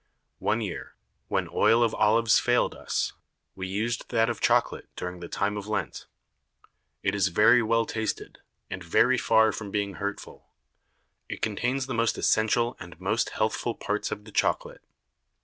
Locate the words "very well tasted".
7.27-8.39